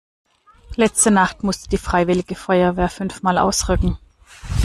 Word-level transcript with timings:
Letzte 0.77 1.11
Nacht 1.11 1.43
musste 1.43 1.69
die 1.69 1.77
freiwillige 1.77 2.33
Feuerwehr 2.33 2.89
fünfmal 2.89 3.37
ausrücken. 3.37 3.99